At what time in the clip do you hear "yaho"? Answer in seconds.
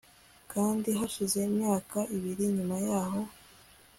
2.87-3.21